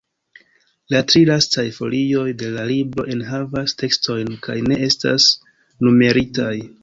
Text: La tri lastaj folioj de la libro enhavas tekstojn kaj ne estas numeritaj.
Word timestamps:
La 0.93 1.01
tri 1.09 1.19
lastaj 1.29 1.65
folioj 1.75 2.23
de 2.39 2.49
la 2.55 2.63
libro 2.71 3.05
enhavas 3.15 3.77
tekstojn 3.83 4.33
kaj 4.47 4.55
ne 4.71 4.79
estas 4.87 5.27
numeritaj. 5.89 6.53